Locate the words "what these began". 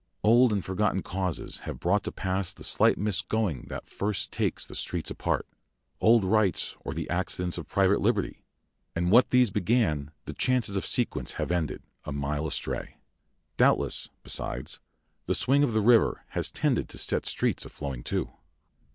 9.11-10.09